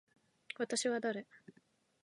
[0.57, 1.27] 私は誰。